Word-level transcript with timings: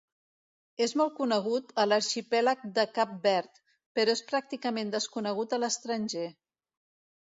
És 0.85 0.95
molt 1.01 1.13
conegut 1.19 1.75
a 1.83 1.85
l'arxipèlag 1.91 2.65
de 2.79 2.87
Cap 2.97 3.13
Verd, 3.29 3.63
però 4.01 4.19
és 4.19 4.27
pràcticament 4.35 4.99
desconegut 5.01 5.59
a 5.61 5.65
l'estranger. 5.65 6.31